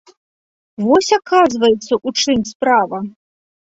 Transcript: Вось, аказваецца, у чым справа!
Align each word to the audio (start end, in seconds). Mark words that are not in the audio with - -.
Вось, 0.85 1.11
аказваецца, 1.19 1.93
у 2.07 2.19
чым 2.19 2.37
справа! 2.57 2.97